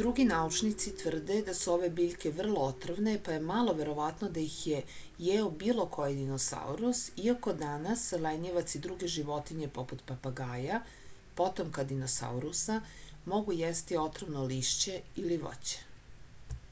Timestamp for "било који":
5.60-6.18